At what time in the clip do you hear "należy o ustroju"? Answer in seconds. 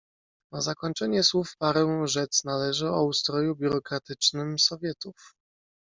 2.45-3.55